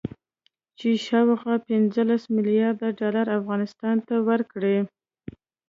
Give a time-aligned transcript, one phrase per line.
[0.77, 4.77] چې شاوخوا پنځلس مليارده ډالر افغانستان ته ورکړي